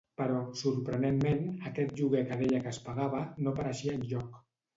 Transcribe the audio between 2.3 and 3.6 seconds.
que deia que es pagava no